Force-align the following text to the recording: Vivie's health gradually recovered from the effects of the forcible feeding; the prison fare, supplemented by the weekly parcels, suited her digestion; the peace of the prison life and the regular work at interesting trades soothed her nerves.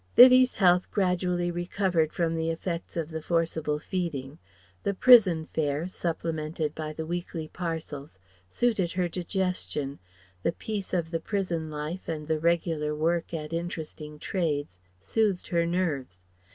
Vivie's 0.15 0.55
health 0.55 0.89
gradually 0.89 1.51
recovered 1.51 2.11
from 2.11 2.33
the 2.33 2.49
effects 2.49 2.97
of 2.97 3.11
the 3.11 3.21
forcible 3.21 3.77
feeding; 3.77 4.39
the 4.81 4.95
prison 4.95 5.45
fare, 5.53 5.87
supplemented 5.87 6.73
by 6.73 6.91
the 6.91 7.05
weekly 7.05 7.47
parcels, 7.47 8.17
suited 8.49 8.93
her 8.93 9.07
digestion; 9.07 9.99
the 10.41 10.53
peace 10.53 10.91
of 10.91 11.11
the 11.11 11.19
prison 11.19 11.69
life 11.69 12.07
and 12.09 12.27
the 12.27 12.39
regular 12.39 12.95
work 12.95 13.31
at 13.31 13.53
interesting 13.53 14.17
trades 14.17 14.79
soothed 14.99 15.49
her 15.49 15.67
nerves. 15.67 16.23